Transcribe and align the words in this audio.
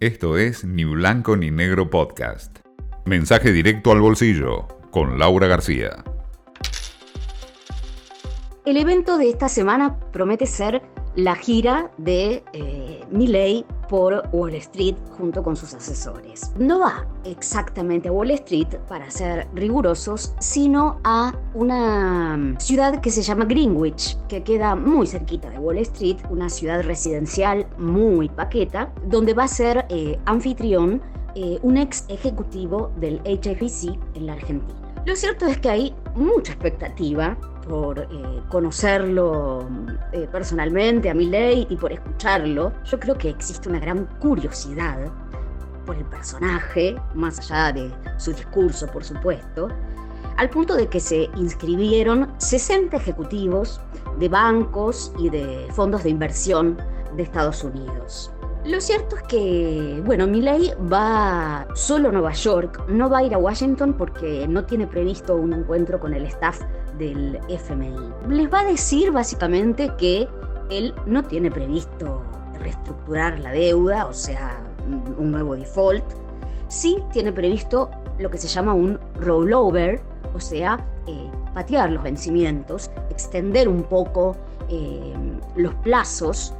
Esto 0.00 0.38
es 0.38 0.64
Ni 0.64 0.86
Blanco 0.86 1.36
ni 1.36 1.50
Negro 1.50 1.90
Podcast. 1.90 2.60
Mensaje 3.04 3.52
directo 3.52 3.92
al 3.92 4.00
bolsillo 4.00 4.66
con 4.90 5.18
Laura 5.18 5.46
García. 5.46 6.02
El 8.64 8.78
evento 8.78 9.18
de 9.18 9.28
esta 9.28 9.50
semana 9.50 10.00
promete 10.10 10.46
ser 10.46 10.80
la 11.16 11.36
gira 11.36 11.90
de 11.98 12.42
eh, 12.54 13.04
Milley 13.10 13.66
por 13.90 14.22
Wall 14.32 14.54
Street 14.54 14.94
junto 15.18 15.42
con 15.42 15.56
sus 15.56 15.74
asesores. 15.74 16.52
No 16.56 16.78
va 16.78 17.04
exactamente 17.24 18.08
a 18.08 18.12
Wall 18.12 18.30
Street, 18.30 18.68
para 18.88 19.10
ser 19.10 19.48
rigurosos, 19.52 20.32
sino 20.38 21.00
a 21.02 21.34
una 21.54 22.54
ciudad 22.60 23.00
que 23.00 23.10
se 23.10 23.22
llama 23.22 23.46
Greenwich, 23.46 24.16
que 24.28 24.44
queda 24.44 24.76
muy 24.76 25.08
cerquita 25.08 25.50
de 25.50 25.58
Wall 25.58 25.78
Street, 25.78 26.18
una 26.30 26.48
ciudad 26.48 26.82
residencial 26.84 27.66
muy 27.78 28.28
paqueta, 28.28 28.92
donde 29.06 29.34
va 29.34 29.44
a 29.44 29.48
ser 29.48 29.84
eh, 29.88 30.16
anfitrión 30.24 31.02
eh, 31.34 31.58
un 31.62 31.76
ex 31.76 32.04
ejecutivo 32.08 32.92
del 32.98 33.20
HFC 33.24 33.98
en 34.14 34.26
la 34.26 34.34
Argentina. 34.34 34.89
Lo 35.06 35.16
cierto 35.16 35.46
es 35.46 35.58
que 35.58 35.70
hay 35.70 35.94
mucha 36.14 36.52
expectativa 36.52 37.36
por 37.66 37.98
eh, 37.98 38.06
conocerlo 38.48 39.66
eh, 40.12 40.28
personalmente 40.30 41.08
a 41.08 41.14
Milley 41.14 41.66
y 41.70 41.76
por 41.76 41.92
escucharlo, 41.92 42.72
yo 42.84 43.00
creo 43.00 43.16
que 43.16 43.30
existe 43.30 43.68
una 43.68 43.78
gran 43.78 44.06
curiosidad 44.18 45.10
por 45.86 45.96
el 45.96 46.04
personaje, 46.04 46.96
más 47.14 47.38
allá 47.38 47.72
de 47.72 47.90
su 48.18 48.32
discurso, 48.32 48.86
por 48.88 49.02
supuesto, 49.02 49.68
al 50.36 50.50
punto 50.50 50.76
de 50.76 50.86
que 50.86 51.00
se 51.00 51.30
inscribieron 51.36 52.32
60 52.38 52.96
ejecutivos 52.96 53.80
de 54.18 54.28
bancos 54.28 55.12
y 55.18 55.30
de 55.30 55.66
fondos 55.72 56.04
de 56.04 56.10
inversión 56.10 56.76
de 57.16 57.22
Estados 57.22 57.64
Unidos. 57.64 58.30
Lo 58.70 58.80
cierto 58.80 59.16
es 59.16 59.22
que, 59.24 60.00
bueno, 60.06 60.28
Milley 60.28 60.72
va 60.90 61.66
solo 61.74 62.10
a 62.10 62.12
Nueva 62.12 62.32
York, 62.32 62.84
no 62.86 63.10
va 63.10 63.18
a 63.18 63.24
ir 63.24 63.34
a 63.34 63.38
Washington 63.38 63.94
porque 63.94 64.46
no 64.46 64.64
tiene 64.64 64.86
previsto 64.86 65.34
un 65.34 65.52
encuentro 65.52 65.98
con 65.98 66.14
el 66.14 66.24
staff 66.26 66.60
del 66.96 67.40
FMI. 67.48 67.96
Les 68.28 68.48
va 68.48 68.60
a 68.60 68.64
decir 68.66 69.10
básicamente 69.10 69.90
que 69.98 70.28
él 70.70 70.94
no 71.04 71.24
tiene 71.24 71.50
previsto 71.50 72.22
reestructurar 72.60 73.40
la 73.40 73.50
deuda, 73.50 74.06
o 74.06 74.12
sea, 74.12 74.62
un 75.18 75.32
nuevo 75.32 75.56
default. 75.56 76.04
Sí 76.68 77.02
tiene 77.12 77.32
previsto 77.32 77.90
lo 78.20 78.30
que 78.30 78.38
se 78.38 78.46
llama 78.46 78.72
un 78.72 79.00
rollover, 79.16 80.00
o 80.32 80.38
sea, 80.38 80.78
eh, 81.08 81.28
patear 81.54 81.90
los 81.90 82.04
vencimientos, 82.04 82.88
extender 83.10 83.68
un 83.68 83.82
poco 83.82 84.36
eh, 84.68 85.12
los 85.56 85.74
plazos 85.74 86.54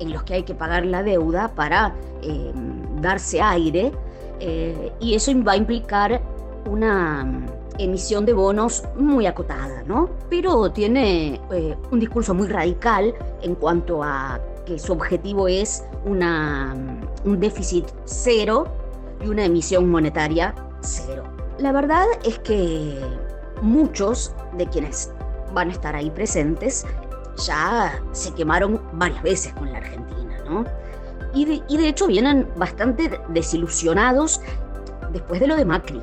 en 0.00 0.12
los 0.12 0.22
que 0.22 0.34
hay 0.34 0.42
que 0.42 0.54
pagar 0.54 0.86
la 0.86 1.02
deuda 1.02 1.48
para 1.54 1.94
eh, 2.22 2.52
darse 3.00 3.40
aire 3.40 3.92
eh, 4.40 4.92
y 5.00 5.14
eso 5.14 5.32
va 5.42 5.52
a 5.52 5.56
implicar 5.56 6.20
una 6.68 7.24
mm, 7.24 7.46
emisión 7.78 8.24
de 8.26 8.32
bonos 8.32 8.84
muy 8.96 9.26
acotada, 9.26 9.82
¿no? 9.84 10.10
Pero 10.28 10.70
tiene 10.70 11.40
un 11.90 12.00
discurso 12.00 12.34
muy 12.34 12.48
radical 12.48 13.14
en 13.42 13.54
cuanto 13.54 14.02
a 14.02 14.40
que 14.66 14.78
su 14.78 14.92
objetivo 14.92 15.48
es 15.48 15.84
una, 16.04 16.74
mm, 16.74 17.28
un 17.28 17.40
déficit 17.40 17.86
cero 18.04 18.66
y 19.24 19.28
una 19.28 19.44
emisión 19.44 19.88
monetaria 19.88 20.54
cero. 20.80 21.24
La 21.58 21.72
verdad 21.72 22.06
es 22.24 22.38
que 22.40 22.98
muchos 23.62 24.32
de 24.56 24.66
quienes 24.66 25.12
van 25.52 25.70
a 25.70 25.72
estar 25.72 25.96
ahí 25.96 26.10
presentes 26.10 26.86
ya 27.46 28.02
se 28.12 28.32
quemaron 28.34 28.80
varias 28.94 29.22
veces 29.22 29.52
con 29.54 29.72
la 29.72 29.78
Argentina, 29.78 30.36
¿no? 30.48 30.64
Y 31.34 31.44
de, 31.44 31.88
hecho 31.88 32.06
vienen 32.06 32.48
bastante 32.56 33.20
desilusionados 33.28 34.40
después 35.12 35.40
de 35.40 35.46
lo 35.46 35.56
de 35.56 35.64
Macri, 35.64 36.02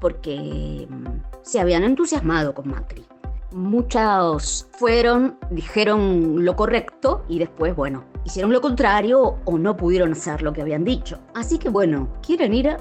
porque 0.00 0.86
mm, 0.88 1.06
se 1.42 1.60
habían 1.60 1.84
entusiasmado 1.84 2.54
con 2.54 2.68
Macri. 2.68 3.06
Muchos 3.52 4.66
fueron, 4.72 5.38
dijeron 5.50 6.44
lo 6.44 6.56
correcto 6.56 7.24
y 7.28 7.38
después, 7.38 7.74
bueno, 7.76 8.04
hicieron 8.24 8.52
lo 8.52 8.60
contrario 8.60 9.36
o 9.44 9.58
no 9.58 9.76
pudieron 9.76 10.12
hacer 10.12 10.42
lo 10.42 10.52
que 10.52 10.62
habían 10.62 10.84
dicho. 10.84 11.18
Así 11.34 11.58
que 11.58 11.68
bueno, 11.68 12.08
quieren 12.20 12.52
ir 12.52 12.76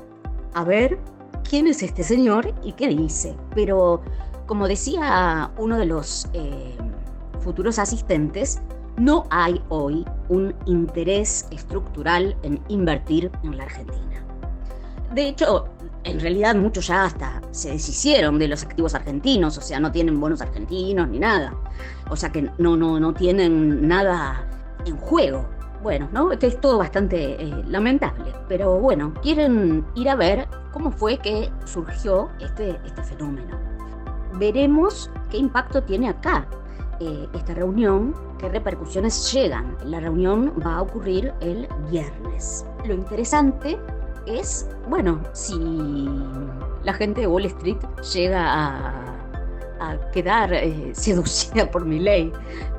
a 0.53 0.63
ver 0.63 1.00
quién 1.47 1.67
es 1.67 1.83
este 1.83 2.03
señor 2.03 2.53
y 2.63 2.73
qué 2.73 2.88
dice. 2.88 3.35
Pero 3.53 4.01
como 4.47 4.67
decía 4.67 5.51
uno 5.57 5.77
de 5.77 5.85
los 5.85 6.27
eh, 6.33 6.75
futuros 7.43 7.77
asistentes, 7.79 8.61
no 8.97 9.25
hay 9.29 9.61
hoy 9.69 10.05
un 10.29 10.55
interés 10.65 11.47
estructural 11.51 12.35
en 12.43 12.61
invertir 12.67 13.31
en 13.43 13.57
la 13.57 13.63
Argentina. 13.63 14.23
De 15.13 15.27
hecho, 15.27 15.65
en 16.03 16.19
realidad 16.19 16.55
muchos 16.55 16.87
ya 16.87 17.05
hasta 17.05 17.41
se 17.51 17.71
deshicieron 17.71 18.39
de 18.39 18.47
los 18.47 18.63
activos 18.63 18.95
argentinos, 18.95 19.57
o 19.57 19.61
sea, 19.61 19.79
no 19.79 19.91
tienen 19.91 20.19
bonos 20.19 20.41
argentinos 20.41 21.07
ni 21.07 21.19
nada. 21.19 21.53
O 22.09 22.15
sea 22.15 22.31
que 22.31 22.49
no, 22.57 22.75
no, 22.75 22.99
no 22.99 23.13
tienen 23.13 23.87
nada 23.87 24.47
en 24.85 24.97
juego. 24.97 25.47
Bueno, 25.81 26.07
¿no? 26.13 26.31
es 26.31 26.61
todo 26.61 26.77
bastante 26.77 27.43
eh, 27.43 27.63
lamentable. 27.67 28.33
Pero 28.47 28.79
bueno, 28.79 29.13
quieren 29.21 29.85
ir 29.95 30.09
a 30.09 30.15
ver 30.15 30.47
cómo 30.71 30.91
fue 30.91 31.17
que 31.17 31.51
surgió 31.65 32.29
este, 32.39 32.79
este 32.85 33.03
fenómeno. 33.03 33.59
Veremos 34.35 35.11
qué 35.29 35.37
impacto 35.37 35.83
tiene 35.83 36.09
acá 36.09 36.47
eh, 36.99 37.27
esta 37.33 37.53
reunión, 37.53 38.13
qué 38.39 38.49
repercusiones 38.49 39.31
llegan. 39.31 39.75
La 39.85 39.99
reunión 39.99 40.53
va 40.65 40.75
a 40.75 40.81
ocurrir 40.81 41.33
el 41.41 41.67
viernes. 41.89 42.65
Lo 42.85 42.93
interesante 42.93 43.77
es, 44.25 44.69
bueno, 44.89 45.21
si 45.33 45.55
la 46.83 46.93
gente 46.93 47.21
de 47.21 47.27
Wall 47.27 47.45
Street 47.45 47.77
llega 48.13 48.43
a, 48.45 48.99
quedar 50.13 50.53
eh, 50.53 50.91
seducida 50.93 51.69
por 51.69 51.83
mi 51.83 51.99
ley, 51.99 52.31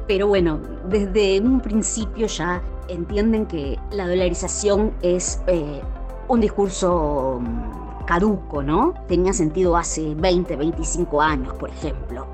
pero 0.07 0.27
bueno, 0.27 0.59
desde 0.89 1.39
un 1.39 1.61
principio 1.61 2.27
ya 2.27 2.63
entienden 2.89 3.45
que 3.45 3.79
la 3.91 4.09
dolarización 4.09 4.93
es 5.03 5.43
eh, 5.47 5.83
un 6.29 6.41
discurso 6.41 7.41
mm, 7.43 8.05
caduco, 8.07 8.63
¿no? 8.63 8.95
Tenía 9.07 9.33
sentido 9.33 9.77
hace 9.77 10.15
20, 10.15 10.57
25 10.57 11.21
años, 11.21 11.55
por 11.55 11.71
ejemplo. 11.71 12.27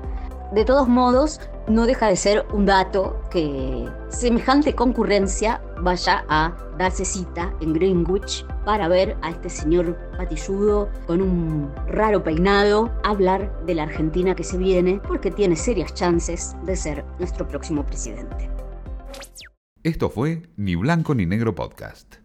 De 0.51 0.65
todos 0.65 0.89
modos, 0.89 1.39
no 1.69 1.85
deja 1.85 2.07
de 2.07 2.17
ser 2.17 2.45
un 2.51 2.65
dato 2.65 3.21
que 3.31 3.87
semejante 4.09 4.75
concurrencia 4.75 5.61
vaya 5.81 6.25
a 6.27 6.57
darse 6.77 7.05
cita 7.05 7.55
en 7.61 7.71
Greenwich 7.71 8.45
para 8.65 8.89
ver 8.89 9.15
a 9.21 9.29
este 9.29 9.49
señor 9.49 9.97
patilludo 10.17 10.89
con 11.07 11.21
un 11.21 11.73
raro 11.87 12.21
peinado 12.21 12.91
hablar 13.05 13.65
de 13.65 13.75
la 13.75 13.83
Argentina 13.83 14.35
que 14.35 14.43
se 14.43 14.57
viene 14.57 14.99
porque 15.07 15.31
tiene 15.31 15.55
serias 15.55 15.93
chances 15.93 16.53
de 16.65 16.75
ser 16.75 17.05
nuestro 17.17 17.47
próximo 17.47 17.85
presidente. 17.85 18.49
Esto 19.83 20.09
fue 20.09 20.41
Ni 20.57 20.75
Blanco 20.75 21.15
ni 21.15 21.25
Negro 21.25 21.55
Podcast. 21.55 22.20